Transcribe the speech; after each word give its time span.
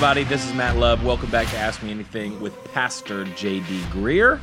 Everybody, 0.00 0.24
this 0.24 0.46
is 0.46 0.54
Matt 0.54 0.78
Love. 0.78 1.04
Welcome 1.04 1.30
back 1.30 1.46
to 1.48 1.58
Ask 1.58 1.82
Me 1.82 1.90
Anything 1.90 2.40
with 2.40 2.54
Pastor 2.72 3.26
JD 3.26 3.82
Greear. 3.90 4.40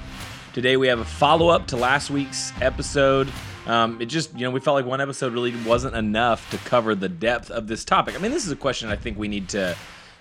Today 0.53 0.77
we 0.77 0.85
have 0.85 0.99
a 0.99 1.03
follow 1.03 1.47
up 1.47 1.65
to 1.69 1.77
last 1.77 2.11
week's 2.11 2.51
episode. 2.61 3.27
Um, 3.65 3.99
it 3.99 4.05
just, 4.05 4.31
you 4.35 4.41
know, 4.41 4.51
we 4.51 4.59
felt 4.59 4.75
like 4.75 4.85
one 4.85 5.01
episode 5.01 5.33
really 5.33 5.55
wasn't 5.65 5.95
enough 5.95 6.47
to 6.51 6.59
cover 6.59 6.93
the 6.93 7.09
depth 7.09 7.49
of 7.49 7.65
this 7.65 7.83
topic. 7.83 8.13
I 8.13 8.19
mean, 8.19 8.31
this 8.31 8.45
is 8.45 8.51
a 8.51 8.55
question 8.55 8.89
I 8.89 8.97
think 8.97 9.17
we 9.17 9.27
need 9.27 9.49
to, 9.49 9.75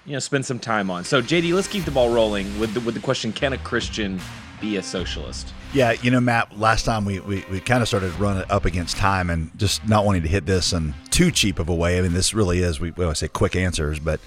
you 0.07 0.15
know, 0.15 0.21
spend 0.21 0.47
some 0.47 0.59
time 0.59 0.91
on. 0.91 1.05
So, 1.05 1.21
JD, 1.21 1.53
let's 1.53 1.69
keep 1.69 1.85
the 1.85 1.91
ball 1.91 2.09
rolling 2.09 2.59
with 2.59 2.73
the, 2.73 2.81
with 2.81 2.95
the 2.95 3.03
question 3.03 3.31
Can 3.31 3.53
a 3.53 3.59
Christian 3.59 4.19
be 4.59 4.79
a 4.79 4.83
socialist? 4.83 5.53
Yeah, 5.75 5.93
you 6.01 6.11
know, 6.11 6.21
Matt, 6.21 6.59
last 6.59 6.87
time 6.87 7.05
we, 7.05 7.21
we, 7.21 7.45
we 7.51 7.61
kind 7.61 7.83
of 7.83 7.89
started 7.89 8.19
running 8.19 8.51
up 8.51 8.65
against 8.65 8.97
time 8.97 9.29
and 9.29 9.51
just 9.59 9.87
not 9.87 10.07
wanting 10.07 10.23
to 10.23 10.29
hit 10.29 10.47
this 10.47 10.73
in 10.73 10.95
too 11.11 11.31
cheap 11.31 11.59
of 11.59 11.69
a 11.69 11.75
way. 11.75 11.99
I 11.99 12.01
mean, 12.01 12.15
this 12.15 12.33
really 12.33 12.61
is, 12.61 12.81
we 12.81 12.91
always 12.93 13.19
say 13.19 13.29
quick 13.29 13.55
answers, 13.55 13.99
but 13.99 14.19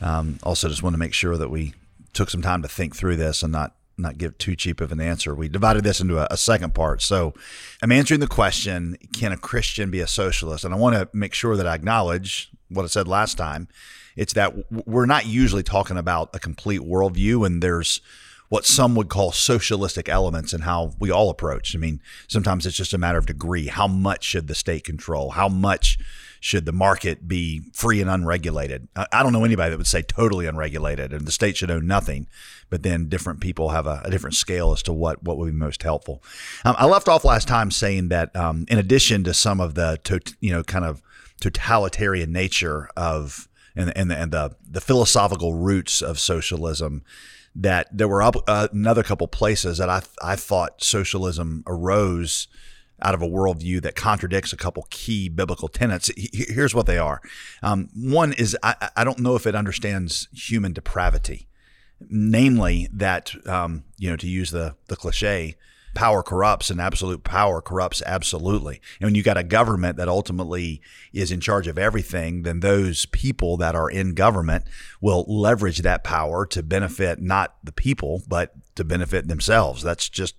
um, 0.00 0.38
also, 0.42 0.68
just 0.68 0.82
want 0.82 0.94
to 0.94 0.98
make 0.98 1.14
sure 1.14 1.36
that 1.36 1.50
we 1.50 1.74
took 2.12 2.30
some 2.30 2.42
time 2.42 2.62
to 2.62 2.68
think 2.68 2.96
through 2.96 3.16
this 3.16 3.42
and 3.42 3.52
not 3.52 3.74
not 3.98 4.18
give 4.18 4.36
too 4.36 4.54
cheap 4.54 4.80
of 4.80 4.92
an 4.92 5.00
answer. 5.00 5.34
We 5.34 5.48
divided 5.48 5.82
this 5.82 6.00
into 6.00 6.18
a, 6.18 6.28
a, 6.30 6.36
second 6.36 6.74
part. 6.74 7.00
So 7.00 7.32
I'm 7.82 7.90
answering 7.90 8.20
the 8.20 8.26
question 8.26 8.98
Can 9.14 9.32
a 9.32 9.38
Christian 9.38 9.90
be 9.90 10.00
a 10.00 10.06
socialist? 10.06 10.64
And 10.64 10.74
I 10.74 10.76
want 10.76 10.96
to 10.96 11.08
make 11.16 11.32
sure 11.32 11.56
that 11.56 11.66
I 11.66 11.74
acknowledge 11.74 12.50
what 12.68 12.84
I 12.84 12.88
said 12.88 13.08
last 13.08 13.38
time. 13.38 13.68
It's 14.16 14.32
that 14.34 14.70
we're 14.86 15.06
not 15.06 15.26
usually 15.26 15.62
talking 15.62 15.96
about 15.96 16.30
a 16.34 16.38
complete 16.38 16.80
worldview, 16.80 17.46
and 17.46 17.62
there's 17.62 18.00
what 18.48 18.64
some 18.64 18.94
would 18.94 19.08
call 19.08 19.32
socialistic 19.32 20.08
elements 20.08 20.52
in 20.52 20.62
how 20.62 20.92
we 20.98 21.10
all 21.10 21.30
approach. 21.30 21.74
I 21.74 21.78
mean, 21.78 22.00
sometimes 22.28 22.66
it's 22.66 22.76
just 22.76 22.94
a 22.94 22.98
matter 22.98 23.18
of 23.18 23.26
degree. 23.26 23.66
How 23.66 23.88
much 23.88 24.24
should 24.24 24.46
the 24.46 24.54
state 24.54 24.84
control? 24.84 25.30
How 25.30 25.48
much 25.48 25.98
should 26.40 26.64
the 26.64 26.72
market 26.72 27.26
be 27.26 27.70
free 27.72 28.00
and 28.00 28.08
unregulated? 28.08 28.88
I 28.94 29.22
don't 29.22 29.32
know 29.32 29.44
anybody 29.44 29.70
that 29.70 29.78
would 29.78 29.86
say 29.86 30.02
totally 30.02 30.46
unregulated 30.46 31.12
and 31.12 31.26
the 31.26 31.32
state 31.32 31.56
should 31.56 31.70
own 31.70 31.86
nothing. 31.86 32.28
But 32.70 32.82
then 32.82 33.08
different 33.08 33.40
people 33.40 33.70
have 33.70 33.86
a, 33.86 34.02
a 34.04 34.10
different 34.10 34.34
scale 34.34 34.72
as 34.72 34.82
to 34.84 34.92
what, 34.92 35.22
what 35.22 35.38
would 35.38 35.46
be 35.46 35.56
most 35.56 35.82
helpful. 35.82 36.22
Um, 36.64 36.76
I 36.78 36.86
left 36.86 37.08
off 37.08 37.24
last 37.24 37.48
time 37.48 37.70
saying 37.70 38.08
that 38.08 38.34
um, 38.36 38.64
in 38.68 38.78
addition 38.78 39.24
to 39.24 39.34
some 39.34 39.60
of 39.60 39.74
the, 39.74 40.00
you 40.40 40.52
know, 40.52 40.62
kind 40.62 40.84
of 40.84 41.02
totalitarian 41.40 42.32
nature 42.32 42.88
of 42.96 43.48
and, 43.76 43.92
and, 43.96 44.10
and 44.10 44.32
the, 44.32 44.56
the 44.68 44.80
philosophical 44.80 45.54
roots 45.54 46.00
of 46.00 46.18
socialism, 46.18 47.04
that 47.56 47.88
there 47.90 48.06
were 48.06 48.22
up, 48.22 48.36
uh, 48.46 48.68
another 48.70 49.02
couple 49.02 49.26
places 49.26 49.78
that 49.78 49.88
I, 49.88 50.02
I 50.22 50.36
thought 50.36 50.82
socialism 50.82 51.64
arose 51.66 52.48
out 53.00 53.14
of 53.14 53.22
a 53.22 53.26
worldview 53.26 53.82
that 53.82 53.96
contradicts 53.96 54.52
a 54.52 54.56
couple 54.56 54.86
key 54.90 55.28
biblical 55.28 55.68
tenets. 55.68 56.10
Here's 56.16 56.74
what 56.74 56.86
they 56.86 56.98
are. 56.98 57.20
Um, 57.62 57.88
one 57.94 58.32
is 58.34 58.56
I, 58.62 58.90
I, 58.96 59.04
don't 59.04 59.18
know 59.18 59.36
if 59.36 59.46
it 59.46 59.54
understands 59.54 60.28
human 60.32 60.72
depravity, 60.72 61.48
namely 62.08 62.88
that 62.92 63.34
um, 63.46 63.84
you 63.98 64.10
know 64.10 64.16
to 64.16 64.28
use 64.28 64.50
the 64.50 64.76
the 64.88 64.96
cliche, 64.96 65.56
power 65.96 66.22
corrupts 66.22 66.70
and 66.70 66.80
absolute 66.80 67.24
power 67.24 67.60
corrupts 67.60 68.02
absolutely. 68.04 68.80
And 69.00 69.08
when 69.08 69.14
you 69.14 69.22
got 69.22 69.38
a 69.38 69.42
government 69.42 69.96
that 69.96 70.08
ultimately 70.08 70.82
is 71.12 71.32
in 71.32 71.40
charge 71.40 71.66
of 71.66 71.78
everything, 71.78 72.42
then 72.42 72.60
those 72.60 73.06
people 73.06 73.56
that 73.56 73.74
are 73.74 73.90
in 73.90 74.14
government 74.14 74.64
will 75.00 75.24
leverage 75.26 75.78
that 75.78 76.04
power 76.04 76.44
to 76.46 76.62
benefit 76.62 77.20
not 77.20 77.56
the 77.64 77.72
people 77.72 78.22
but 78.28 78.52
to 78.76 78.84
benefit 78.84 79.26
themselves. 79.26 79.82
That's 79.82 80.08
just 80.08 80.34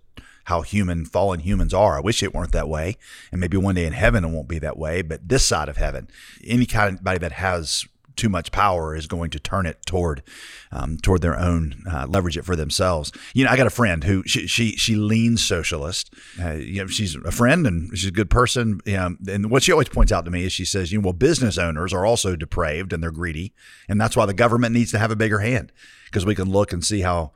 how 0.46 0.62
human 0.62 1.04
fallen 1.04 1.42
humans 1.42 1.74
are. 1.74 1.98
I 1.98 2.02
wish 2.02 2.24
it 2.24 2.34
weren't 2.34 2.54
that 2.54 2.70
way. 2.70 2.96
And 3.32 3.42
maybe 3.42 3.58
one 3.58 3.76
day 3.76 3.86
in 3.86 3.94
heaven 3.94 4.24
it 4.24 4.30
won't 4.30 4.48
be 4.48 4.60
that 4.60 4.78
way. 4.78 5.02
But 5.02 5.28
this 5.28 5.46
side 5.46 5.70
of 5.70 5.78
heaven, 5.78 6.08
any 6.46 6.68
kind 6.68 6.98
of 6.98 7.04
body 7.04 7.18
that 7.18 7.34
has 7.34 7.86
too 8.18 8.30
much 8.30 8.52
power 8.52 8.96
is 8.96 9.08
going 9.08 9.30
to 9.32 9.40
turn 9.40 9.66
it 9.66 9.86
toward 9.86 10.24
um, 10.72 10.98
toward 10.98 11.22
their 11.22 11.40
own 11.40 11.84
uh, 11.90 12.06
leverage 12.08 12.38
it 12.38 12.44
for 12.44 12.56
themselves. 12.56 13.12
You 13.34 13.46
know, 13.46 13.52
I 13.52 13.58
got 13.58 13.68
a 13.68 13.72
friend 13.72 14.04
who 14.04 14.24
she 14.26 14.48
she, 14.48 14.72
she 14.72 14.96
leans 14.96 15.44
socialist. 15.44 16.14
Uh, 16.42 16.54
you 16.54 16.82
know, 16.82 16.88
she's 16.88 17.16
a 17.16 17.32
friend 17.32 17.66
and 17.66 17.98
she's 17.98 18.10
a 18.10 18.12
good 18.12 18.30
person. 18.30 18.82
You 18.86 18.98
know, 18.98 19.16
and 19.30 19.50
what 19.50 19.64
she 19.64 19.72
always 19.72 19.90
points 19.90 20.12
out 20.12 20.26
to 20.26 20.32
me 20.32 20.44
is 20.44 20.52
she 20.52 20.66
says, 20.66 20.92
you 20.92 21.00
know, 21.00 21.06
well, 21.06 21.14
business 21.14 21.58
owners 21.58 21.94
are 21.94 22.06
also 22.06 22.36
depraved 22.36 22.92
and 22.92 23.02
they're 23.02 23.12
greedy, 23.12 23.54
and 23.88 24.00
that's 24.02 24.18
why 24.18 24.26
the 24.26 24.34
government 24.34 24.74
needs 24.74 24.92
to 24.92 25.00
have 25.00 25.12
a 25.12 25.16
bigger 25.16 25.40
hand 25.40 25.72
because 26.06 26.26
we 26.26 26.36
can 26.36 26.50
look 26.50 26.74
and 26.74 26.84
see 26.84 27.02
how 27.02 27.32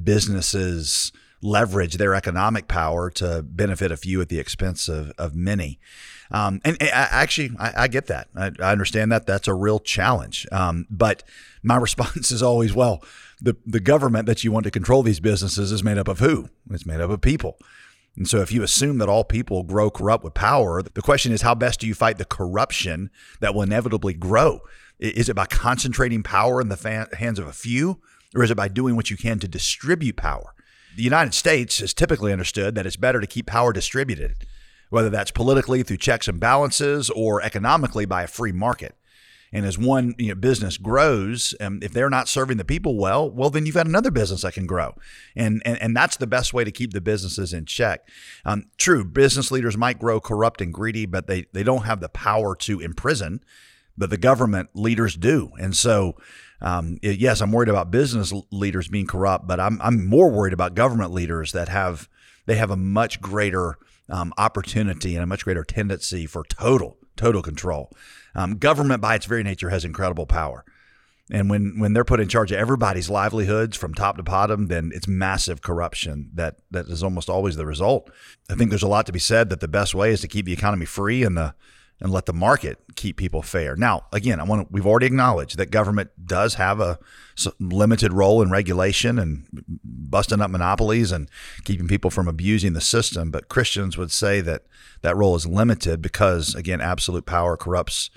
businesses 0.00 1.12
leverage 1.42 1.94
their 1.94 2.14
economic 2.14 2.68
power 2.68 3.10
to 3.10 3.42
benefit 3.42 3.92
a 3.92 3.96
few 3.96 4.20
at 4.20 4.28
the 4.28 4.38
expense 4.38 4.88
of, 4.88 5.12
of 5.18 5.34
many. 5.34 5.78
Um, 6.30 6.60
and, 6.64 6.76
and 6.80 6.90
I, 6.90 7.08
actually, 7.10 7.50
I, 7.58 7.84
I, 7.84 7.88
get 7.88 8.06
that. 8.06 8.28
I, 8.34 8.50
I, 8.60 8.72
understand 8.72 9.12
that 9.12 9.26
that's 9.26 9.46
a 9.46 9.54
real 9.54 9.78
challenge. 9.78 10.46
Um, 10.50 10.86
but 10.90 11.22
my 11.62 11.76
response 11.86 12.30
is 12.30 12.42
always, 12.42 12.74
well, 12.74 13.02
the, 13.40 13.56
the 13.64 13.80
government 13.80 14.26
that 14.26 14.42
you 14.42 14.50
want 14.50 14.64
to 14.64 14.70
control 14.70 15.02
these 15.02 15.20
businesses 15.20 15.70
is 15.72 15.84
made 15.84 15.98
up 15.98 16.08
of 16.08 16.18
who? 16.18 16.48
It's 16.70 16.86
made 16.86 17.00
up 17.00 17.10
of 17.10 17.20
people. 17.20 17.58
And 18.16 18.26
so 18.26 18.40
if 18.40 18.50
you 18.50 18.62
assume 18.62 18.98
that 18.98 19.08
all 19.08 19.24
people 19.24 19.62
grow 19.62 19.90
corrupt 19.90 20.24
with 20.24 20.34
power, 20.34 20.82
the 20.82 21.02
question 21.02 21.32
is 21.32 21.42
how 21.42 21.54
best 21.54 21.80
do 21.80 21.86
you 21.86 21.94
fight 21.94 22.18
the 22.18 22.24
corruption 22.24 23.10
that 23.40 23.54
will 23.54 23.62
inevitably 23.62 24.14
grow? 24.14 24.60
Is 24.98 25.28
it 25.28 25.36
by 25.36 25.44
concentrating 25.44 26.22
power 26.22 26.60
in 26.60 26.70
the 26.70 26.76
fan, 26.78 27.08
hands 27.18 27.38
of 27.38 27.46
a 27.46 27.52
few, 27.52 28.00
or 28.34 28.42
is 28.42 28.50
it 28.50 28.56
by 28.56 28.68
doing 28.68 28.96
what 28.96 29.10
you 29.10 29.18
can 29.18 29.38
to 29.40 29.48
distribute 29.48 30.16
power? 30.16 30.54
The 30.96 31.02
United 31.02 31.34
States 31.34 31.80
is 31.80 31.92
typically 31.92 32.32
understood 32.32 32.74
that 32.74 32.86
it's 32.86 32.96
better 32.96 33.20
to 33.20 33.26
keep 33.26 33.46
power 33.46 33.72
distributed, 33.72 34.34
whether 34.88 35.10
that's 35.10 35.30
politically 35.30 35.82
through 35.82 35.98
checks 35.98 36.26
and 36.26 36.40
balances 36.40 37.10
or 37.10 37.42
economically 37.42 38.06
by 38.06 38.22
a 38.22 38.26
free 38.26 38.52
market. 38.52 38.96
And 39.52 39.64
as 39.64 39.78
one 39.78 40.14
you 40.18 40.28
know, 40.28 40.34
business 40.34 40.76
grows, 40.76 41.54
um, 41.60 41.78
if 41.82 41.92
they're 41.92 42.10
not 42.10 42.28
serving 42.28 42.56
the 42.56 42.64
people 42.64 42.96
well, 42.98 43.30
well, 43.30 43.50
then 43.50 43.64
you've 43.64 43.76
got 43.76 43.86
another 43.86 44.10
business 44.10 44.42
that 44.42 44.54
can 44.54 44.66
grow. 44.66 44.94
And, 45.36 45.62
and, 45.64 45.80
and 45.80 45.96
that's 45.96 46.16
the 46.16 46.26
best 46.26 46.52
way 46.52 46.64
to 46.64 46.72
keep 46.72 46.92
the 46.92 47.00
businesses 47.00 47.52
in 47.52 47.66
check. 47.66 48.08
Um, 48.44 48.64
true, 48.76 49.04
business 49.04 49.50
leaders 49.52 49.76
might 49.76 49.98
grow 49.98 50.20
corrupt 50.20 50.60
and 50.60 50.74
greedy, 50.74 51.06
but 51.06 51.26
they, 51.26 51.46
they 51.52 51.62
don't 51.62 51.84
have 51.84 52.00
the 52.00 52.08
power 52.08 52.56
to 52.56 52.80
imprison, 52.80 53.40
but 53.96 54.10
the 54.10 54.18
government 54.18 54.70
leaders 54.74 55.14
do. 55.14 55.52
And 55.60 55.76
so 55.76 56.16
um, 56.60 56.98
yes, 57.02 57.40
I'm 57.40 57.52
worried 57.52 57.68
about 57.68 57.90
business 57.90 58.32
leaders 58.50 58.88
being 58.88 59.06
corrupt, 59.06 59.46
but 59.46 59.60
I'm 59.60 59.80
I'm 59.82 60.06
more 60.06 60.30
worried 60.30 60.52
about 60.52 60.74
government 60.74 61.12
leaders 61.12 61.52
that 61.52 61.68
have 61.68 62.08
they 62.46 62.56
have 62.56 62.70
a 62.70 62.76
much 62.76 63.20
greater 63.20 63.76
um, 64.08 64.32
opportunity 64.38 65.14
and 65.14 65.22
a 65.22 65.26
much 65.26 65.44
greater 65.44 65.64
tendency 65.64 66.26
for 66.26 66.44
total 66.44 66.96
total 67.16 67.42
control. 67.42 67.90
Um, 68.34 68.58
government, 68.58 69.00
by 69.00 69.14
its 69.14 69.26
very 69.26 69.42
nature, 69.42 69.70
has 69.70 69.84
incredible 69.84 70.26
power. 70.26 70.64
And 71.30 71.50
when, 71.50 71.78
when 71.78 71.92
they're 71.92 72.04
put 72.04 72.20
in 72.20 72.28
charge 72.28 72.52
of 72.52 72.58
everybody's 72.58 73.10
livelihoods 73.10 73.76
from 73.76 73.94
top 73.94 74.16
to 74.16 74.22
bottom, 74.22 74.68
then 74.68 74.92
it's 74.94 75.08
massive 75.08 75.60
corruption 75.60 76.30
that, 76.34 76.56
that 76.70 76.86
is 76.86 77.02
almost 77.02 77.28
always 77.28 77.56
the 77.56 77.66
result. 77.66 78.10
I 78.48 78.54
think 78.54 78.70
there's 78.70 78.84
a 78.84 78.88
lot 78.88 79.06
to 79.06 79.12
be 79.12 79.18
said 79.18 79.50
that 79.50 79.60
the 79.60 79.66
best 79.66 79.92
way 79.92 80.12
is 80.12 80.20
to 80.20 80.28
keep 80.28 80.46
the 80.46 80.52
economy 80.52 80.86
free 80.86 81.24
and 81.24 81.36
the 81.36 81.54
and 82.00 82.12
let 82.12 82.26
the 82.26 82.32
market 82.32 82.78
keep 82.94 83.16
people 83.16 83.42
fair. 83.42 83.74
Now, 83.74 84.06
again, 84.12 84.38
I 84.38 84.44
want 84.44 84.62
to, 84.62 84.72
we've 84.72 84.86
already 84.86 85.06
acknowledged 85.06 85.56
that 85.56 85.70
government 85.70 86.10
does 86.24 86.54
have 86.54 86.80
a 86.80 86.98
limited 87.58 88.12
role 88.12 88.42
in 88.42 88.50
regulation 88.50 89.18
and 89.18 89.46
busting 89.82 90.40
up 90.40 90.50
monopolies 90.50 91.10
and 91.10 91.30
keeping 91.64 91.88
people 91.88 92.10
from 92.10 92.28
abusing 92.28 92.74
the 92.74 92.80
system. 92.80 93.30
But 93.30 93.48
Christians 93.48 93.96
would 93.96 94.10
say 94.10 94.40
that 94.42 94.64
that 95.00 95.16
role 95.16 95.36
is 95.36 95.46
limited 95.46 96.02
because, 96.02 96.54
again, 96.54 96.80
absolute 96.80 97.24
power 97.24 97.56
corrupts 97.56 98.10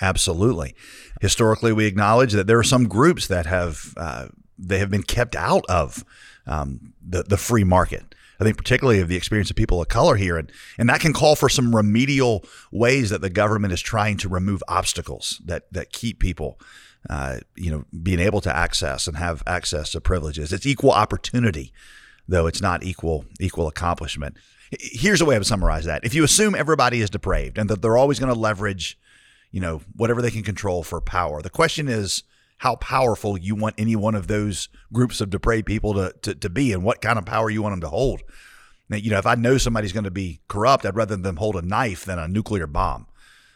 absolutely. 0.00 0.74
Historically, 1.20 1.72
we 1.72 1.86
acknowledge 1.86 2.32
that 2.32 2.46
there 2.46 2.58
are 2.58 2.64
some 2.64 2.88
groups 2.88 3.26
that 3.26 3.46
have 3.46 3.94
uh, 3.96 4.28
they 4.58 4.78
have 4.78 4.90
been 4.90 5.02
kept 5.02 5.36
out 5.36 5.64
of 5.68 6.04
um, 6.46 6.94
the 7.06 7.22
the 7.22 7.36
free 7.36 7.64
market. 7.64 8.07
I 8.40 8.44
think 8.44 8.56
particularly 8.56 9.00
of 9.00 9.08
the 9.08 9.16
experience 9.16 9.50
of 9.50 9.56
people 9.56 9.80
of 9.80 9.88
color 9.88 10.16
here. 10.16 10.36
And, 10.36 10.50
and 10.78 10.88
that 10.88 11.00
can 11.00 11.12
call 11.12 11.34
for 11.34 11.48
some 11.48 11.74
remedial 11.74 12.44
ways 12.70 13.10
that 13.10 13.20
the 13.20 13.30
government 13.30 13.72
is 13.72 13.80
trying 13.80 14.16
to 14.18 14.28
remove 14.28 14.62
obstacles 14.68 15.40
that, 15.44 15.72
that 15.72 15.92
keep 15.92 16.20
people, 16.20 16.60
uh, 17.10 17.38
you 17.56 17.70
know, 17.70 17.84
being 18.02 18.20
able 18.20 18.40
to 18.42 18.54
access 18.54 19.06
and 19.06 19.16
have 19.16 19.42
access 19.46 19.90
to 19.92 20.00
privileges. 20.00 20.52
It's 20.52 20.66
equal 20.66 20.92
opportunity, 20.92 21.72
though 22.28 22.46
it's 22.46 22.62
not 22.62 22.84
equal, 22.84 23.24
equal 23.40 23.66
accomplishment. 23.66 24.36
Here's 24.78 25.20
a 25.20 25.24
way 25.24 25.34
I 25.34 25.38
would 25.38 25.46
summarize 25.46 25.86
that. 25.86 26.04
If 26.04 26.14
you 26.14 26.22
assume 26.22 26.54
everybody 26.54 27.00
is 27.00 27.10
depraved 27.10 27.58
and 27.58 27.68
that 27.70 27.82
they're 27.82 27.96
always 27.96 28.20
going 28.20 28.32
to 28.32 28.38
leverage, 28.38 28.98
you 29.50 29.60
know, 29.60 29.80
whatever 29.96 30.22
they 30.22 30.30
can 30.30 30.42
control 30.42 30.82
for 30.82 31.00
power, 31.00 31.42
the 31.42 31.50
question 31.50 31.88
is, 31.88 32.22
how 32.58 32.76
powerful 32.76 33.38
you 33.38 33.54
want 33.54 33.74
any 33.78 33.96
one 33.96 34.14
of 34.14 34.26
those 34.26 34.68
groups 34.92 35.20
of 35.20 35.30
depraved 35.30 35.66
people 35.66 35.94
to, 35.94 36.14
to, 36.22 36.34
to 36.34 36.50
be 36.50 36.72
and 36.72 36.82
what 36.82 37.00
kind 37.00 37.18
of 37.18 37.24
power 37.24 37.50
you 37.50 37.62
want 37.62 37.72
them 37.72 37.80
to 37.80 37.88
hold. 37.88 38.22
Now, 38.88 38.96
you 38.96 39.10
know, 39.10 39.18
if 39.18 39.26
I 39.26 39.34
know 39.34 39.58
somebody's 39.58 39.92
going 39.92 40.04
to 40.04 40.10
be 40.10 40.40
corrupt, 40.48 40.84
I'd 40.84 40.96
rather 40.96 41.16
them 41.16 41.36
hold 41.36 41.56
a 41.56 41.62
knife 41.62 42.04
than 42.04 42.18
a 42.18 42.28
nuclear 42.28 42.66
bomb. 42.66 43.06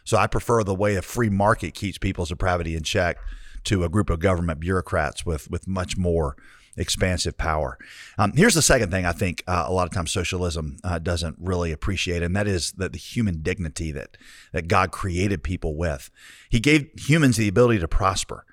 So 0.05 0.17
I 0.17 0.27
prefer 0.27 0.63
the 0.63 0.75
way 0.75 0.95
a 0.95 1.01
free 1.01 1.29
market 1.29 1.73
keeps 1.73 1.97
people's 1.97 2.29
depravity 2.29 2.75
in 2.75 2.83
check 2.83 3.17
to 3.65 3.83
a 3.83 3.89
group 3.89 4.09
of 4.09 4.19
government 4.19 4.59
bureaucrats 4.59 5.25
with 5.25 5.49
with 5.49 5.67
much 5.67 5.97
more 5.97 6.35
expansive 6.75 7.37
power. 7.37 7.77
Um, 8.17 8.33
here's 8.35 8.55
the 8.55 8.61
second 8.61 8.91
thing 8.91 9.05
I 9.05 9.11
think 9.11 9.43
uh, 9.47 9.65
a 9.67 9.71
lot 9.71 9.87
of 9.87 9.93
times 9.93 10.11
socialism 10.11 10.77
uh, 10.83 10.99
doesn't 10.99 11.37
really 11.39 11.71
appreciate, 11.71 12.23
and 12.23 12.35
that 12.35 12.47
is 12.47 12.73
that 12.73 12.91
the 12.91 12.99
human 12.99 13.41
dignity 13.41 13.91
that 13.91 14.17
that 14.51 14.67
God 14.67 14.91
created 14.91 15.43
people 15.43 15.75
with. 15.75 16.09
He 16.49 16.59
gave 16.59 16.89
humans 16.97 17.37
the 17.37 17.47
ability 17.47 17.79
to 17.79 17.87
prosper. 17.87 18.45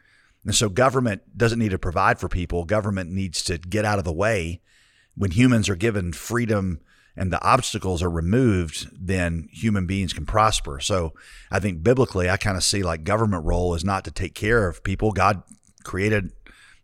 And 0.45 0.55
so 0.55 0.69
government 0.69 1.37
doesn't 1.37 1.59
need 1.59 1.71
to 1.71 1.79
provide 1.79 2.19
for 2.19 2.29
people. 2.29 2.65
Government 2.65 3.11
needs 3.11 3.43
to 3.45 3.59
get 3.59 3.85
out 3.85 3.99
of 3.99 4.05
the 4.05 4.13
way. 4.13 4.61
When 5.15 5.33
humans 5.33 5.69
are 5.69 5.77
given 5.77 6.13
freedom 6.13 6.81
and 7.17 7.33
the 7.33 7.43
obstacles 7.43 8.03
are 8.03 8.11
removed, 8.11 8.89
then 8.93 9.49
human 9.53 9.87
beings 9.87 10.13
can 10.13 10.25
prosper. 10.25 10.81
So 10.81 11.13
I 11.51 11.59
think 11.59 11.83
biblically, 11.83 12.31
I 12.31 12.37
kind 12.37 12.57
of 12.57 12.65
see 12.65 12.83
like 12.83 13.05
government 13.05 13.45
role 13.45 13.75
is 13.75 13.85
not 13.85 14.05
to 14.05 14.11
take 14.11 14.35
care 14.35 14.67
of 14.69 14.83
people. 14.83 15.13
God 15.13 15.43
created 15.85 16.33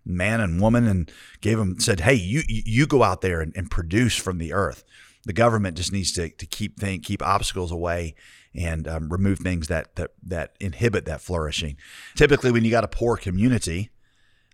man 0.04 0.40
and 0.40 0.60
woman 0.60 0.86
and 0.86 1.10
gave 1.40 1.58
them 1.58 1.80
said, 1.80 2.00
"Hey, 2.00 2.14
you 2.14 2.42
you 2.46 2.86
go 2.86 3.02
out 3.02 3.22
there 3.22 3.40
and, 3.40 3.52
and 3.56 3.70
produce 3.70 4.16
from 4.16 4.38
the 4.38 4.52
earth." 4.52 4.84
The 5.24 5.32
government 5.32 5.76
just 5.76 5.92
needs 5.92 6.12
to, 6.12 6.28
to 6.28 6.46
keep 6.46 6.78
think, 6.78 7.04
keep 7.04 7.20
obstacles 7.20 7.72
away 7.72 8.14
and 8.56 8.88
um, 8.88 9.08
remove 9.10 9.38
things 9.38 9.68
that, 9.68 9.94
that 9.96 10.12
that 10.22 10.54
inhibit 10.60 11.04
that 11.06 11.20
flourishing. 11.20 11.76
Typically, 12.14 12.50
when 12.50 12.64
you 12.64 12.70
got 12.70 12.84
a 12.84 12.88
poor 12.88 13.16
community 13.16 13.90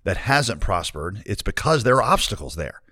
that 0.05 0.17
hasn't 0.19 0.61
prospered, 0.61 1.23
it's 1.27 1.43
because 1.43 1.85
there 1.85 1.97
are 1.97 2.03
obstacles 2.03 2.57
there. 2.57 2.83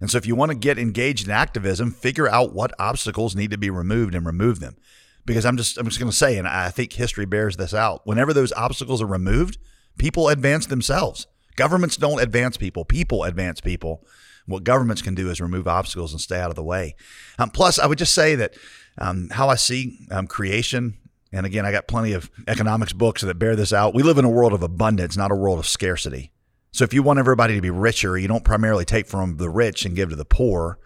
And 0.00 0.10
so, 0.10 0.18
if 0.18 0.26
you 0.26 0.34
want 0.34 0.50
to 0.50 0.56
get 0.56 0.78
engaged 0.78 1.26
in 1.26 1.32
activism, 1.32 1.90
figure 1.90 2.28
out 2.28 2.52
what 2.52 2.72
obstacles 2.78 3.34
need 3.34 3.50
to 3.50 3.58
be 3.58 3.70
removed 3.70 4.14
and 4.14 4.26
remove 4.26 4.60
them. 4.60 4.76
Because 5.24 5.46
I'm 5.46 5.56
just 5.56 5.78
I'm 5.78 5.86
just 5.86 5.98
going 5.98 6.10
to 6.10 6.16
say, 6.16 6.36
and 6.36 6.46
I 6.46 6.70
think 6.70 6.92
history 6.92 7.24
bears 7.24 7.56
this 7.56 7.72
out. 7.72 8.02
Whenever 8.04 8.32
those 8.32 8.52
obstacles 8.52 9.00
are 9.00 9.06
removed, 9.06 9.58
people 9.98 10.28
advance 10.28 10.66
themselves. 10.66 11.26
Governments 11.56 11.96
don't 11.96 12.20
advance 12.20 12.56
people; 12.56 12.84
people 12.84 13.24
advance 13.24 13.60
people. 13.60 14.04
What 14.46 14.64
governments 14.64 15.00
can 15.00 15.14
do 15.14 15.30
is 15.30 15.40
remove 15.40 15.66
obstacles 15.66 16.12
and 16.12 16.20
stay 16.20 16.38
out 16.38 16.50
of 16.50 16.56
the 16.56 16.62
way. 16.62 16.96
Um, 17.38 17.48
plus, 17.48 17.78
I 17.78 17.86
would 17.86 17.96
just 17.98 18.14
say 18.14 18.34
that 18.34 18.54
um, 18.98 19.28
how 19.30 19.48
I 19.48 19.56
see 19.56 20.06
um, 20.10 20.26
creation, 20.26 20.98
and 21.32 21.46
again, 21.46 21.66
I 21.66 21.72
got 21.72 21.88
plenty 21.88 22.12
of 22.12 22.30
economics 22.46 22.92
books 22.92 23.22
that 23.22 23.38
bear 23.38 23.56
this 23.56 23.72
out. 23.72 23.94
We 23.94 24.02
live 24.02 24.18
in 24.18 24.24
a 24.24 24.30
world 24.30 24.52
of 24.52 24.62
abundance, 24.62 25.16
not 25.16 25.32
a 25.32 25.36
world 25.36 25.58
of 25.58 25.66
scarcity. 25.66 26.30
So 26.70 26.84
if 26.84 26.94
you 26.94 27.02
want 27.02 27.18
everybody 27.18 27.54
to 27.54 27.60
be 27.60 27.70
richer, 27.70 28.18
you 28.18 28.28
don't 28.28 28.44
primarily 28.44 28.84
take 28.84 29.06
from 29.06 29.36
the 29.36 29.48
rich 29.50 29.84
and 29.84 29.96
give 29.96 30.10
to 30.10 30.16
the 30.16 30.24
poor. 30.24 30.78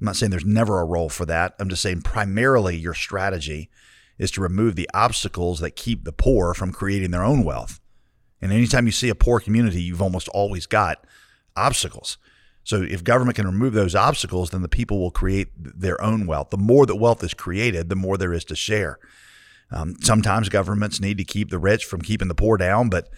I'm 0.00 0.06
not 0.06 0.16
saying 0.16 0.30
there's 0.30 0.44
never 0.44 0.80
a 0.80 0.84
role 0.84 1.08
for 1.08 1.24
that. 1.26 1.54
I'm 1.58 1.68
just 1.68 1.82
saying 1.82 2.02
primarily 2.02 2.76
your 2.76 2.94
strategy 2.94 3.70
is 4.18 4.30
to 4.32 4.40
remove 4.40 4.76
the 4.76 4.88
obstacles 4.94 5.60
that 5.60 5.72
keep 5.72 6.04
the 6.04 6.12
poor 6.12 6.54
from 6.54 6.72
creating 6.72 7.10
their 7.10 7.24
own 7.24 7.44
wealth. 7.44 7.80
And 8.40 8.52
anytime 8.52 8.86
you 8.86 8.92
see 8.92 9.08
a 9.08 9.14
poor 9.14 9.40
community, 9.40 9.82
you've 9.82 10.02
almost 10.02 10.28
always 10.28 10.66
got 10.66 11.06
obstacles. 11.56 12.18
So 12.64 12.82
if 12.82 13.04
government 13.04 13.36
can 13.36 13.46
remove 13.46 13.74
those 13.74 13.94
obstacles, 13.94 14.50
then 14.50 14.62
the 14.62 14.68
people 14.68 14.98
will 14.98 15.10
create 15.10 15.48
their 15.56 16.02
own 16.02 16.26
wealth. 16.26 16.50
The 16.50 16.56
more 16.56 16.86
that 16.86 16.96
wealth 16.96 17.22
is 17.22 17.34
created, 17.34 17.90
the 17.90 17.96
more 17.96 18.16
there 18.16 18.32
is 18.32 18.44
to 18.46 18.56
share. 18.56 18.98
Um, 19.70 19.96
sometimes 20.00 20.48
governments 20.48 21.00
need 21.00 21.18
to 21.18 21.24
keep 21.24 21.50
the 21.50 21.58
rich 21.58 21.84
from 21.84 22.00
keeping 22.00 22.28
the 22.28 22.34
poor 22.34 22.56
down, 22.56 22.88
but 22.88 23.08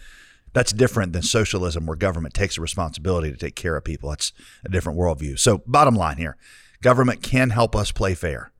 that's 0.53 0.71
different 0.71 1.13
than 1.13 1.21
socialism, 1.21 1.85
where 1.85 1.95
government 1.95 2.33
takes 2.33 2.57
a 2.57 2.61
responsibility 2.61 3.31
to 3.31 3.37
take 3.37 3.55
care 3.55 3.75
of 3.75 3.83
people. 3.83 4.09
That's 4.09 4.33
a 4.65 4.69
different 4.69 4.99
worldview. 4.99 5.39
So, 5.39 5.59
bottom 5.65 5.95
line 5.95 6.17
here 6.17 6.37
government 6.81 7.23
can 7.23 7.49
help 7.49 7.75
us 7.75 7.91
play 7.91 8.13
fair, 8.13 8.51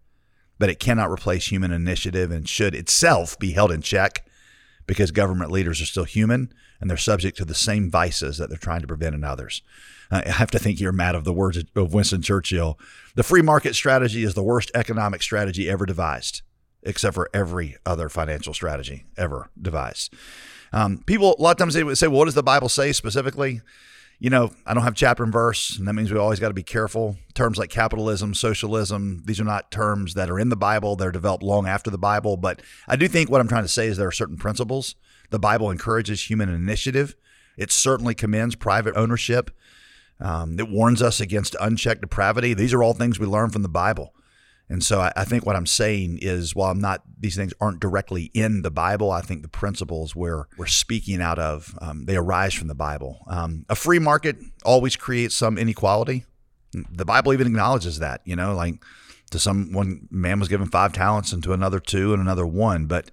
but 0.58 0.70
it 0.70 0.80
cannot 0.80 1.12
replace 1.12 1.48
human 1.48 1.72
initiative 1.72 2.32
and 2.32 2.48
should 2.48 2.74
itself 2.74 3.38
be 3.38 3.52
held 3.52 3.72
in 3.72 3.82
check 3.82 4.28
because 4.86 5.12
government 5.12 5.52
leaders 5.52 5.82
are 5.82 5.86
still 5.86 6.04
human 6.04 6.52
and 6.80 6.90
they're 6.90 6.98
subject 6.98 7.38
to 7.38 7.46
the 7.46 7.54
same 7.54 7.92
vices 7.92 8.38
that 8.38 8.50
they're 8.50 8.58
trying 8.58 8.82
to 8.82 8.88
prevent 8.88 9.16
in 9.16 9.24
others. 9.24 9.62
I 10.10 10.30
have 10.30 10.52
to 10.52 10.60
think 10.60 10.80
you're 10.80 10.92
mad 10.92 11.16
of 11.16 11.24
the 11.24 11.34
words 11.34 11.58
of 11.76 11.94
Winston 11.94 12.22
Churchill. 12.22 12.80
The 13.16 13.24
free 13.24 13.42
market 13.42 13.76
strategy 13.76 14.24
is 14.24 14.34
the 14.34 14.44
worst 14.44 14.72
economic 14.74 15.22
strategy 15.22 15.70
ever 15.70 15.86
devised, 15.86 16.42
except 16.84 17.16
for 17.16 17.30
every 17.34 17.76
other 17.86 18.10
financial 18.10 18.54
strategy 18.54 19.06
ever 19.18 19.50
devised. 19.62 20.14
Um, 20.72 21.00
people, 21.06 21.36
a 21.38 21.42
lot 21.42 21.52
of 21.52 21.58
times 21.58 21.74
they 21.74 21.84
would 21.84 21.98
say, 21.98 22.08
well, 22.08 22.20
what 22.20 22.26
does 22.26 22.34
the 22.36 22.44
Bible 22.44 22.70
say 22.70 22.92
specifically? 22.92 23.62
You 24.20 24.32
know, 24.32 24.52
I 24.66 24.74
don't 24.74 24.84
have 24.84 24.96
chapter 24.96 25.24
and 25.24 25.32
verse, 25.32 25.78
and 25.78 25.88
that 25.88 25.94
means 25.94 26.12
we 26.12 26.18
always 26.18 26.40
got 26.40 26.48
to 26.48 26.54
be 26.54 26.64
careful. 26.64 27.18
Terms 27.36 27.60
like 27.60 27.70
capitalism, 27.70 28.34
socialism, 28.34 29.22
these 29.26 29.40
are 29.40 29.46
not 29.46 29.70
terms 29.70 30.16
that 30.16 30.30
are 30.30 30.40
in 30.40 30.50
the 30.50 30.56
Bible. 30.56 30.96
They're 30.96 31.12
developed 31.12 31.44
long 31.44 31.68
after 31.68 31.92
the 31.92 32.00
Bible. 32.00 32.36
But 32.36 32.62
I 32.88 32.96
do 32.96 33.08
think 33.08 33.30
what 33.30 33.42
I'm 33.42 33.48
trying 33.48 33.64
to 33.64 33.70
say 33.70 33.88
is 33.88 33.98
there 33.98 34.08
are 34.08 34.12
certain 34.12 34.38
principles. 34.38 34.96
The 35.30 35.38
Bible 35.38 35.70
encourages 35.70 36.30
human 36.30 36.50
initiative. 36.50 37.16
It 37.58 37.72
certainly 37.72 38.16
commends 38.16 38.56
private 38.56 38.96
ownership. 38.96 39.52
Um, 40.20 40.60
it 40.60 40.70
warns 40.70 41.02
us 41.02 41.20
against 41.20 41.56
unchecked 41.60 42.02
depravity. 42.02 42.54
These 42.54 42.74
are 42.74 42.82
all 42.82 42.94
things 42.94 43.20
we 43.20 43.28
learn 43.28 43.50
from 43.52 43.62
the 43.62 43.70
Bible. 43.70 44.14
And 44.70 44.84
so 44.84 45.00
I, 45.00 45.14
I, 45.16 45.24
think 45.24 45.46
what 45.46 45.56
I'm 45.56 45.66
saying 45.66 46.20
is 46.22 46.54
while 46.54 46.72
I'm 46.72 46.82
not, 46.82 47.02
these 47.20 47.36
things 47.36 47.54
aren't 47.62 47.80
directly 47.80 48.32
in 48.34 48.64
the 48.64 48.72
Bible, 48.72 49.12
I 49.12 49.22
think 49.22 49.42
the 49.42 49.48
principles 49.48 50.16
we're, 50.16 50.48
we're 50.58 50.66
speaking 50.66 51.22
out 51.22 51.40
of, 51.40 51.78
um, 51.80 52.06
they 52.06 52.18
arise 52.18 52.54
from 52.54 52.68
the 52.68 52.76
Bible. 52.76 53.24
Um, 53.28 53.66
a 53.70 53.76
free 53.76 54.00
market 54.00 54.36
always 54.66 54.96
creates 54.96 55.38
some 55.38 55.58
inequality. 55.58 56.26
The 56.74 57.06
Bible 57.06 57.32
even 57.32 57.48
acknowledges 57.48 58.00
that, 58.00 58.22
you 58.26 58.36
know, 58.36 58.56
like 58.56 58.84
to 59.32 59.40
some, 59.40 59.72
one 59.72 60.08
man 60.12 60.40
was 60.40 60.50
given 60.50 60.68
five 60.68 60.92
talents 60.92 61.32
and 61.32 61.42
to 61.44 61.54
another 61.54 61.80
two 61.80 62.12
and 62.12 62.22
another 62.22 62.46
one. 62.46 62.88
But 62.88 63.12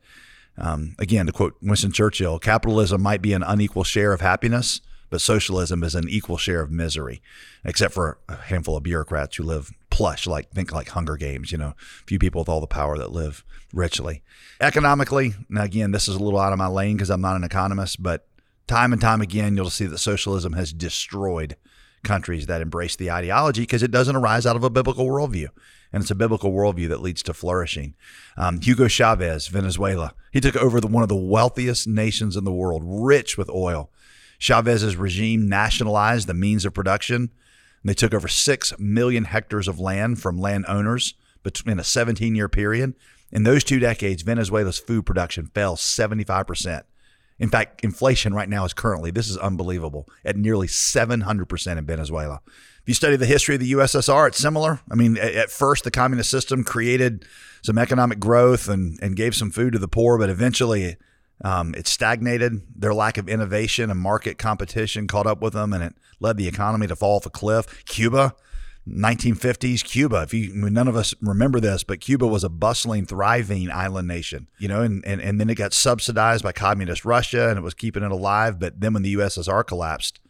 um, 0.59 0.97
again, 0.99 1.27
to 1.27 1.33
quote 1.33 1.57
Winston 1.62 1.93
Churchill, 1.93 2.41
capitalism 2.41 3.00
might 3.00 3.23
be 3.23 3.33
an 3.33 3.45
unequal 3.45 3.85
share 3.85 4.12
of 4.12 4.21
happiness, 4.21 4.81
but 5.14 5.20
socialism 5.20 5.84
is 5.84 5.94
an 5.94 6.08
equal 6.08 6.37
share 6.37 6.61
of 6.61 6.72
misery, 6.72 7.22
except 7.64 7.94
for 7.94 8.19
a 8.28 8.34
handful 8.34 8.76
of 8.76 8.82
bureaucrats 8.82 9.37
who 9.37 9.44
live 9.44 9.70
plush, 9.88 10.26
like 10.26 10.50
think 10.50 10.72
like 10.72 10.88
Hunger 10.88 11.16
Games, 11.16 11.52
you 11.52 11.58
know, 11.58 11.75
few 12.05 12.19
people 12.19 12.40
with 12.40 12.49
all 12.49 12.61
the 12.61 12.66
power 12.66 12.99
that 12.99 13.12
live 13.12 13.44
richly. 13.72 14.25
Economically, 14.61 15.34
now 15.49 15.62
again, 15.62 15.93
this 15.93 16.08
is 16.08 16.16
a 16.16 16.19
little 16.19 16.40
out 16.40 16.52
of 16.52 16.58
my 16.58 16.66
lane 16.66 16.96
because 16.96 17.11
I'm 17.11 17.20
not 17.20 17.37
an 17.37 17.44
economist, 17.44 18.02
but 18.02 18.26
time 18.66 18.93
and 18.93 19.00
time 19.00 19.20
again, 19.20 19.56
you'll 19.56 19.70
see 19.70 19.87
that 19.87 19.99
socialism 19.99 20.55
has 20.55 20.72
destroyed 20.72 21.55
countries 22.02 22.46
that 22.46 22.61
embrace 22.61 22.96
the 22.96 23.12
ideology 23.12 23.62
because 23.62 23.84
it 23.84 23.93
doesn't 23.93 24.16
arise 24.16 24.46
out 24.46 24.56
of 24.56 24.64
a 24.64 24.70
biblical 24.70 25.06
worldview. 25.06 25.46
And 25.93 26.02
it's 26.02 26.11
a 26.11 26.16
biblical 26.16 26.50
worldview 26.50 26.88
that 26.88 27.02
leads 27.02 27.22
to 27.22 27.32
flourishing. 27.32 27.94
Um, 28.37 28.61
Hugo 28.61 28.88
Chavez, 28.88 29.46
Venezuela, 29.46 30.12
he 30.32 30.40
took 30.40 30.56
over 30.56 30.81
the, 30.81 30.88
one 30.88 31.05
of 31.05 31.08
the 31.08 31.14
wealthiest 31.14 31.87
nations 31.87 32.37
in 32.37 32.43
the 32.43 32.52
world, 32.52 32.82
rich 32.84 33.38
with 33.38 33.49
oil. 33.49 33.93
Chavez's 34.39 34.97
regime 34.97 35.49
nationalized 35.49 36.26
the 36.26 36.35
means 36.35 36.64
of 36.64 36.75
production. 36.75 37.31
They 37.85 37.95
took 37.95 38.14
over 38.14 38.29
6 38.29 38.79
million 38.79 39.25
hectares 39.25 39.69
of 39.69 39.79
land 39.79 40.21
from 40.21 40.38
landowners 40.38 41.14
in 41.67 41.79
a 41.79 41.85
17 41.85 42.35
year 42.35 42.49
period. 42.49 42.95
In 43.31 43.43
those 43.43 43.64
two 43.64 43.79
decades, 43.79 44.23
Venezuela's 44.23 44.79
food 44.79 45.05
production 45.05 45.50
fell 45.55 45.76
75%. 45.76 46.83
In 47.38 47.50
fact, 47.50 47.83
inflation 47.83 48.33
right 48.33 48.49
now 48.49 48.64
is 48.64 48.73
currently, 48.73 49.11
this 49.11 49.29
is 49.29 49.37
unbelievable, 49.37 50.09
at 50.25 50.37
nearly 50.37 50.69
700% 50.69 51.76
in 51.76 51.85
Venezuela. 51.85 52.41
If 52.47 52.88
you 52.88 52.95
study 52.95 53.17
the 53.17 53.26
history 53.26 53.57
of 53.57 53.61
the 53.61 53.73
USSR, 53.73 54.29
it's 54.29 54.38
similar. 54.38 54.81
I 54.91 54.95
mean, 54.95 55.19
at 55.19 55.50
first, 55.50 55.85
the 55.85 55.91
communist 55.91 56.31
system 56.31 56.62
created 56.62 57.25
some 57.62 57.76
economic 57.76 58.21
growth 58.21 58.69
and, 58.69 58.99
and 59.03 59.17
gave 59.17 59.35
some 59.35 59.50
food 59.50 59.73
to 59.73 59.79
the 59.79 59.88
poor, 59.88 60.17
but 60.17 60.31
eventually 60.31 60.97
um, 61.45 61.75
it 61.77 61.87
stagnated. 61.87 62.63
Their 62.75 62.95
lack 62.95 63.19
of 63.19 63.29
innovation 63.29 63.91
and 63.91 64.01
market 64.01 64.39
competition 64.39 65.07
caught 65.07 65.27
up 65.27 65.41
with 65.43 65.53
them, 65.53 65.73
and 65.73 65.85
it 65.85 65.95
led 66.19 66.39
the 66.39 66.49
economy 66.49 66.87
to 66.87 66.97
fall 66.97 67.17
off 67.17 67.27
a 67.27 67.31
cliff. 67.31 67.85
Cuba, 67.85 68.35
1950s 68.89 69.85
Cuba. 69.85 70.23
If 70.23 70.33
you, 70.33 70.53
none 70.55 70.89
of 70.89 70.97
us 70.97 71.15
remember 71.21 71.61
this, 71.61 71.85
but 71.85 72.01
Cuba 72.01 72.27
was 72.27 72.45
a 72.45 72.49
bustling, 72.49 73.05
thriving 73.05 73.71
island 73.71 74.09
nation, 74.09 74.49
you 74.59 74.69
know, 74.69 74.81
and, 74.81 75.05
and, 75.07 75.21
and 75.21 75.39
then 75.39 75.51
it 75.51 75.57
got 75.57 75.75
subsidized 75.75 76.43
by 76.43 76.53
communist 76.53 77.05
Russia 77.05 77.51
and 77.51 77.59
it 77.59 77.63
was 77.63 77.75
keeping 77.75 78.03
it 78.03 78.11
alive. 78.11 78.59
But 78.59 78.81
then 78.81 78.95
when 78.95 79.03
the 79.03 79.15
USSR 79.15 79.67
collapsed, 79.67 80.21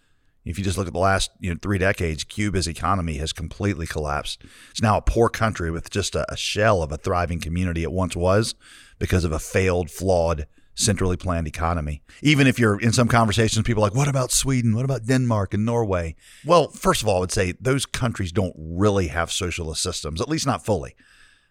if 0.45 0.59
you 0.59 0.65
just 0.65 0.77
look 0.77 0.87
at 0.87 0.93
the 0.93 0.99
last 0.99 1.31
you 1.41 1.51
know, 1.51 1.59
three 1.61 1.79
decades, 1.79 2.23
Cuba's 2.23 2.69
economy 2.69 3.15
has 3.15 3.33
completely 3.33 3.87
collapsed. 3.87 4.43
It's 4.71 4.83
now 4.83 4.99
a 4.99 5.03
poor 5.03 5.29
country 5.29 5.71
with 5.71 5.91
just 5.91 6.15
a, 6.15 6.31
a 6.31 6.37
shell 6.37 6.83
of 6.83 6.93
a 6.93 6.97
thriving 6.97 7.41
community 7.41 7.83
it 7.83 7.93
once 7.93 8.15
was 8.15 8.55
because 8.99 9.25
of 9.25 9.33
a 9.33 9.39
failed, 9.39 9.91
flawed 9.91 10.47
centrally 10.75 11.17
planned 11.17 11.47
economy. 11.47 12.03
Even 12.23 12.47
if 12.47 12.59
you're 12.59 12.81
in 12.81 12.93
some 12.93 13.09
conversations, 13.09 13.65
people 13.65 13.83
are 13.83 13.89
like, 13.89 13.97
what 13.97 14.09
about 14.09 14.33
Sweden? 14.33 14.75
What 14.75 14.85
about 14.85 15.07
Denmark 15.07 15.55
and 15.55 15.65
Norway? 15.65 16.17
Well, 16.45 16.69
first 16.69 17.03
of 17.03 17.09
all, 17.09 17.19
I 17.19 17.21
would 17.21 17.33
say 17.33 17.53
those 17.61 17.87
countries 17.87 18.33
don't 18.33 18.55
really 18.59 19.09
have 19.09 19.31
socialist 19.31 19.83
systems, 19.83 20.21
at 20.21 20.29
least 20.29 20.47
not 20.47 20.65
fully. 20.65 20.95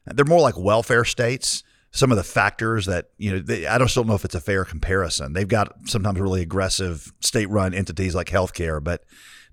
They're 0.06 0.26
more 0.26 0.42
like 0.42 0.58
welfare 0.58 1.06
states. 1.06 1.64
Some 1.92 2.12
of 2.12 2.18
the 2.18 2.24
factors 2.24 2.88
that, 2.88 3.10
you 3.18 3.32
know, 3.32 3.40
they, 3.40 3.68
I 3.68 3.78
just 3.78 3.96
don't 3.96 4.08
know 4.08 4.16
if 4.16 4.26
it's 4.26 4.36
a 4.36 4.42
fair 4.42 4.66
comparison. 4.66 5.34
They've 5.34 5.48
got 5.48 5.74
sometimes 5.86 6.20
really 6.20 6.42
aggressive 6.42 7.14
state 7.22 7.50
run 7.50 7.74
entities 7.74 8.16
like 8.16 8.28
healthcare, 8.28 8.84
but 8.84 9.04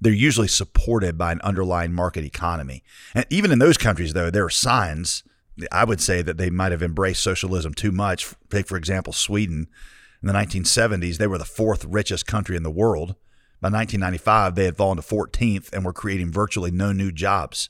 they're 0.01 0.13
usually 0.13 0.49
supported 0.49 1.19
by 1.19 1.33
an 1.33 1.41
underlying 1.43 1.93
market 1.93 2.25
economy. 2.25 2.83
And 3.15 3.27
even 3.29 3.53
in 3.53 3.59
those 3.59 3.77
countries, 3.77 4.15
though, 4.15 4.31
there 4.31 4.47
are 4.47 4.51
signs 4.51 5.23
I 5.71 5.85
would 5.85 6.01
say 6.01 6.23
that 6.23 6.39
they 6.39 6.51
might 6.51 6.73
have 6.73 6.83
embraced 6.83 7.23
socialism 7.23 7.75
too 7.75 7.93
much. 7.93 8.35
Take, 8.51 8.67
for 8.67 8.77
example, 8.77 9.13
Sweden. 9.13 9.69
In 10.23 10.27
the 10.27 10.33
1970s, 10.33 11.17
they 11.17 11.27
were 11.27 11.39
the 11.39 11.45
fourth 11.45 11.85
richest 11.85 12.27
country 12.27 12.57
in 12.57 12.63
the 12.63 12.71
world. 12.71 13.15
By 13.61 13.69
1995, 13.69 14.55
they 14.55 14.65
had 14.65 14.77
fallen 14.77 14.97
to 14.97 15.03
14th 15.03 15.73
and 15.73 15.85
were 15.85 15.93
creating 15.93 16.33
virtually 16.33 16.71
no 16.71 16.93
new 16.93 17.13
jobs. 17.13 17.69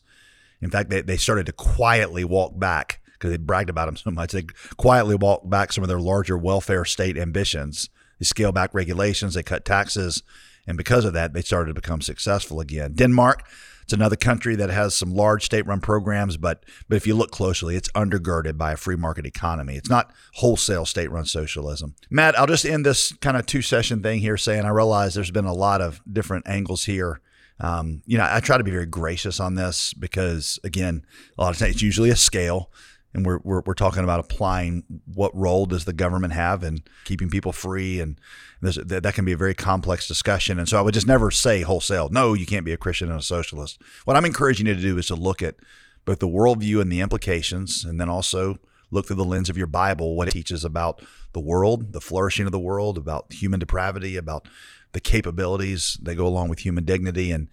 In 0.60 0.70
fact, 0.70 0.90
they, 0.90 1.00
they 1.00 1.16
started 1.16 1.46
to 1.46 1.52
quietly 1.52 2.24
walk 2.24 2.58
back 2.58 3.00
because 3.12 3.30
they 3.30 3.36
bragged 3.36 3.70
about 3.70 3.86
them 3.86 3.96
so 3.96 4.10
much. 4.10 4.32
They 4.32 4.46
quietly 4.76 5.14
walked 5.14 5.50
back 5.50 5.72
some 5.72 5.82
of 5.84 5.88
their 5.88 6.00
larger 6.00 6.36
welfare 6.38 6.84
state 6.84 7.16
ambitions. 7.16 7.88
They 8.18 8.24
scale 8.24 8.52
back 8.52 8.74
regulations, 8.74 9.34
they 9.34 9.42
cut 9.42 9.64
taxes, 9.64 10.22
and 10.66 10.76
because 10.76 11.04
of 11.04 11.12
that, 11.14 11.32
they 11.32 11.42
started 11.42 11.68
to 11.68 11.80
become 11.80 12.00
successful 12.00 12.60
again. 12.60 12.92
Denmark, 12.92 13.44
it's 13.90 13.94
another 13.96 14.14
country 14.14 14.54
that 14.54 14.70
has 14.70 14.94
some 14.94 15.10
large 15.10 15.44
state-run 15.44 15.80
programs, 15.80 16.36
but 16.36 16.64
but 16.88 16.94
if 16.94 17.08
you 17.08 17.16
look 17.16 17.32
closely, 17.32 17.74
it's 17.74 17.90
undergirded 17.90 18.56
by 18.56 18.70
a 18.70 18.76
free 18.76 18.94
market 18.94 19.26
economy. 19.26 19.74
It's 19.74 19.90
not 19.90 20.12
wholesale 20.34 20.86
state-run 20.86 21.24
socialism. 21.24 21.96
Matt, 22.08 22.38
I'll 22.38 22.46
just 22.46 22.64
end 22.64 22.86
this 22.86 23.12
kind 23.14 23.36
of 23.36 23.46
two-session 23.46 24.00
thing 24.00 24.20
here 24.20 24.36
saying 24.36 24.64
I 24.64 24.68
realize 24.68 25.14
there's 25.14 25.32
been 25.32 25.44
a 25.44 25.52
lot 25.52 25.80
of 25.80 26.00
different 26.10 26.46
angles 26.46 26.84
here. 26.84 27.20
Um, 27.58 28.02
you 28.06 28.16
know, 28.16 28.28
I 28.30 28.38
try 28.38 28.58
to 28.58 28.62
be 28.62 28.70
very 28.70 28.86
gracious 28.86 29.40
on 29.40 29.56
this 29.56 29.92
because, 29.92 30.60
again, 30.62 31.04
a 31.36 31.42
lot 31.42 31.52
of 31.52 31.58
times 31.58 31.72
it's 31.72 31.82
usually 31.82 32.10
a 32.10 32.16
scale 32.16 32.70
and 33.12 33.26
we're, 33.26 33.40
we're, 33.42 33.62
we're 33.66 33.74
talking 33.74 34.04
about 34.04 34.20
applying 34.20 34.84
what 35.12 35.34
role 35.34 35.66
does 35.66 35.84
the 35.84 35.92
government 35.92 36.32
have 36.32 36.62
in 36.62 36.82
keeping 37.04 37.28
people 37.28 37.52
free? 37.52 38.00
And 38.00 38.20
that, 38.62 39.02
that 39.02 39.14
can 39.14 39.24
be 39.24 39.32
a 39.32 39.36
very 39.36 39.54
complex 39.54 40.06
discussion. 40.06 40.58
And 40.58 40.68
so 40.68 40.78
i 40.78 40.82
would 40.82 40.94
just 40.94 41.06
never 41.06 41.30
say 41.30 41.62
wholesale 41.62 42.08
no 42.10 42.34
you 42.34 42.46
can't 42.46 42.64
be 42.64 42.72
a 42.72 42.76
christian 42.76 43.10
and 43.10 43.18
a 43.18 43.22
socialist. 43.22 43.80
What 44.04 44.16
i'm 44.16 44.24
encouraging 44.24 44.66
you 44.66 44.74
to 44.74 44.80
do 44.80 44.98
is 44.98 45.06
to 45.06 45.14
look 45.14 45.42
at 45.42 45.56
both 46.04 46.18
the 46.18 46.28
worldview 46.28 46.80
and 46.80 46.90
the 46.90 47.00
implications 47.00 47.84
and 47.84 48.00
then 48.00 48.08
also 48.08 48.58
look 48.90 49.06
through 49.06 49.16
the 49.16 49.24
lens 49.24 49.48
of 49.48 49.56
your 49.56 49.66
bible 49.66 50.16
what 50.16 50.28
it 50.28 50.32
teaches 50.32 50.64
about 50.64 51.02
the 51.32 51.40
world 51.40 51.92
the 51.92 52.00
flourishing 52.00 52.46
of 52.46 52.52
the 52.52 52.58
world 52.58 52.96
about 52.98 53.32
human 53.32 53.60
depravity 53.60 54.16
about 54.16 54.46
the 54.92 55.00
capabilities 55.00 55.98
that 56.02 56.16
go 56.16 56.26
along 56.26 56.48
with 56.48 56.60
human 56.60 56.84
dignity. 56.84 57.30
And 57.30 57.48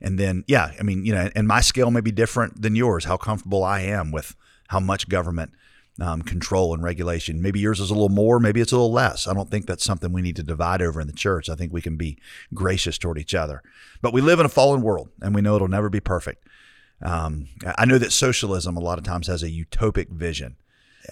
and 0.00 0.18
then 0.18 0.44
yeah 0.46 0.72
i 0.78 0.82
mean 0.82 1.04
you 1.04 1.14
know 1.14 1.30
and 1.34 1.48
my 1.48 1.60
scale 1.60 1.90
may 1.90 2.00
be 2.00 2.12
different 2.12 2.62
than 2.62 2.76
yours 2.76 3.04
how 3.04 3.16
comfortable 3.16 3.64
i 3.64 3.80
am 3.80 4.12
with 4.12 4.36
how 4.68 4.80
much 4.80 5.08
government 5.08 5.52
um, 6.00 6.22
control 6.22 6.74
and 6.74 6.82
regulation. 6.82 7.42
Maybe 7.42 7.60
yours 7.60 7.80
is 7.80 7.90
a 7.90 7.94
little 7.94 8.08
more, 8.08 8.38
maybe 8.38 8.60
it's 8.60 8.72
a 8.72 8.76
little 8.76 8.92
less. 8.92 9.26
I 9.26 9.34
don't 9.34 9.50
think 9.50 9.66
that's 9.66 9.84
something 9.84 10.12
we 10.12 10.22
need 10.22 10.36
to 10.36 10.42
divide 10.42 10.80
over 10.80 11.00
in 11.00 11.06
the 11.06 11.12
church. 11.12 11.48
I 11.48 11.54
think 11.54 11.72
we 11.72 11.82
can 11.82 11.96
be 11.96 12.18
gracious 12.54 12.98
toward 12.98 13.18
each 13.18 13.34
other. 13.34 13.62
But 14.00 14.12
we 14.12 14.20
live 14.20 14.38
in 14.38 14.46
a 14.46 14.50
fallen 14.50 14.82
world, 14.82 15.08
and 15.20 15.34
we 15.34 15.40
know 15.40 15.56
it'll 15.56 15.68
never 15.68 15.90
be 15.90 16.00
perfect. 16.00 16.46
Um, 17.02 17.48
I 17.76 17.84
know 17.84 17.98
that 17.98 18.12
socialism 18.12 18.76
a 18.76 18.80
lot 18.80 18.98
of 18.98 19.04
times 19.04 19.26
has 19.26 19.42
a 19.42 19.50
utopic 19.50 20.08
vision. 20.10 20.56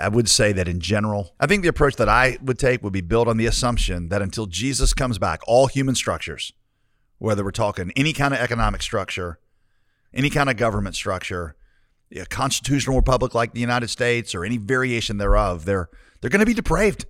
I 0.00 0.08
would 0.08 0.28
say 0.28 0.52
that 0.52 0.68
in 0.68 0.80
general, 0.80 1.34
I 1.40 1.46
think 1.46 1.62
the 1.62 1.68
approach 1.68 1.96
that 1.96 2.08
I 2.08 2.38
would 2.42 2.58
take 2.58 2.82
would 2.82 2.92
be 2.92 3.00
built 3.00 3.28
on 3.28 3.38
the 3.38 3.46
assumption 3.46 4.08
that 4.10 4.20
until 4.20 4.46
Jesus 4.46 4.92
comes 4.92 5.18
back, 5.18 5.40
all 5.46 5.68
human 5.68 5.94
structures, 5.94 6.52
whether 7.18 7.42
we're 7.42 7.50
talking 7.50 7.92
any 7.96 8.12
kind 8.12 8.34
of 8.34 8.40
economic 8.40 8.82
structure, 8.82 9.38
any 10.12 10.28
kind 10.28 10.50
of 10.50 10.56
government 10.56 10.96
structure, 10.96 11.56
a 12.12 12.26
constitutional 12.26 12.96
republic 12.96 13.34
like 13.34 13.52
the 13.52 13.60
United 13.60 13.88
States 13.88 14.34
or 14.34 14.44
any 14.44 14.58
variation 14.58 15.18
thereof, 15.18 15.64
they're 15.64 15.88
they're 16.20 16.30
going 16.30 16.40
to 16.40 16.46
be 16.46 16.54
depraved. 16.54 17.06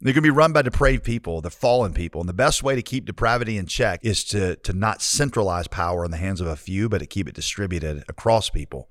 They're 0.00 0.12
going 0.12 0.22
to 0.24 0.26
be 0.26 0.30
run 0.30 0.52
by 0.52 0.62
depraved 0.62 1.04
people, 1.04 1.40
the 1.40 1.50
fallen 1.50 1.94
people. 1.94 2.20
And 2.20 2.28
the 2.28 2.34
best 2.34 2.64
way 2.64 2.74
to 2.74 2.82
keep 2.82 3.04
depravity 3.04 3.56
in 3.56 3.66
check 3.66 4.00
is 4.02 4.24
to 4.24 4.56
to 4.56 4.72
not 4.72 5.02
centralize 5.02 5.68
power 5.68 6.04
in 6.04 6.10
the 6.10 6.16
hands 6.16 6.40
of 6.40 6.46
a 6.46 6.56
few, 6.56 6.88
but 6.88 6.98
to 6.98 7.06
keep 7.06 7.28
it 7.28 7.34
distributed 7.34 8.04
across 8.08 8.50
people. 8.50 8.88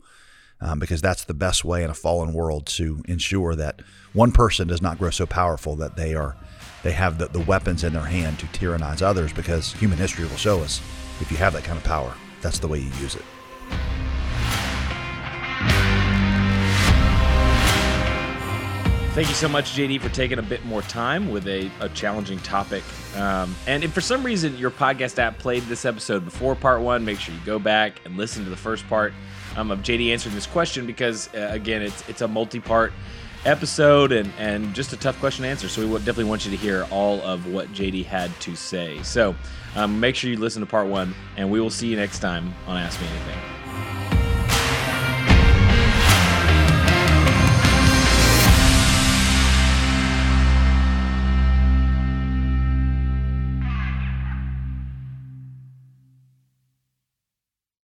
Um, 0.64 0.78
because 0.78 1.02
that's 1.02 1.24
the 1.24 1.34
best 1.34 1.66
way 1.66 1.84
in 1.84 1.90
a 1.90 1.96
fallen 1.96 2.34
world 2.34 2.68
to 2.68 3.02
ensure 3.08 3.56
that 3.56 3.82
one 4.14 4.32
person 4.32 4.68
does 4.68 4.80
not 4.80 5.00
grow 5.00 5.10
so 5.10 5.26
powerful 5.26 5.76
that 5.78 5.96
they 5.96 6.14
are 6.14 6.38
they 6.84 6.92
have 6.92 7.18
the, 7.18 7.28
the 7.28 7.40
weapons 7.40 7.84
in 7.84 7.94
their 7.94 8.06
hand 8.06 8.38
to 8.40 8.48
tyrannize 8.48 9.02
others 9.02 9.34
because 9.34 9.74
human 9.74 9.98
history 9.98 10.26
will 10.26 10.38
show 10.38 10.62
us 10.62 10.80
if 11.20 11.32
you 11.32 11.38
have 11.38 11.54
that 11.54 11.64
kind 11.64 11.78
of 11.78 11.84
power, 11.84 12.14
that's 12.42 12.60
the 12.60 12.68
way 12.68 12.80
you 12.80 12.92
use 13.00 13.16
it. 13.16 13.24
Thank 19.14 19.28
you 19.28 19.36
so 19.36 19.50
much, 19.50 19.74
JD, 19.74 20.00
for 20.00 20.08
taking 20.08 20.40
a 20.40 20.42
bit 20.42 20.64
more 20.64 20.82
time 20.84 21.32
with 21.32 21.46
a, 21.46 21.70
a 21.82 21.90
challenging 21.90 22.40
topic. 22.40 22.82
Um, 23.18 23.54
and 23.68 23.84
if 23.84 23.92
for 23.92 24.00
some 24.00 24.24
reason 24.24 24.56
your 24.58 24.72
podcast 24.72 25.20
app 25.20 25.38
played 25.38 25.64
this 25.64 25.84
episode 25.84 26.24
before 26.24 26.56
part 26.56 26.80
one, 26.80 27.04
make 27.04 27.20
sure 27.20 27.36
you 27.36 27.42
go 27.46 27.60
back 27.60 28.00
and 28.06 28.16
listen 28.16 28.46
to 28.46 28.50
the 28.50 28.56
first 28.56 28.88
part 28.88 29.12
um, 29.58 29.70
of 29.70 29.80
JD 29.80 30.14
answering 30.14 30.34
this 30.34 30.48
question 30.48 30.88
because, 30.88 31.28
uh, 31.36 31.50
again, 31.52 31.82
it's 31.82 32.08
it's 32.08 32.22
a 32.22 32.28
multi 32.28 32.62
part 32.62 32.94
episode 33.46 34.14
and, 34.14 34.32
and 34.38 34.74
just 34.74 34.94
a 34.94 34.98
tough 34.98 35.20
question 35.20 35.44
to 35.44 35.50
answer. 35.50 35.68
So 35.68 35.86
we 35.86 35.94
definitely 35.98 36.24
want 36.24 36.46
you 36.46 36.52
to 36.52 36.58
hear 36.58 36.88
all 36.90 37.20
of 37.24 37.52
what 37.52 37.68
JD 37.74 38.06
had 38.06 38.32
to 38.40 38.56
say. 38.56 39.04
So 39.04 39.36
um, 39.76 40.00
make 40.00 40.16
sure 40.16 40.30
you 40.30 40.38
listen 40.38 40.62
to 40.62 40.66
part 40.66 40.88
one, 40.88 41.14
and 41.36 41.52
we 41.52 41.60
will 41.60 41.70
see 41.70 41.88
you 41.88 41.98
next 41.98 42.20
time 42.20 42.54
on 42.66 42.78
Ask 42.78 43.02
Me 43.02 43.08
Anything. 43.08 43.61